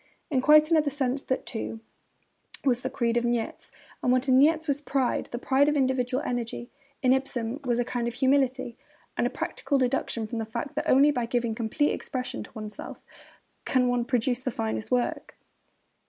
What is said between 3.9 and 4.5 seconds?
but what in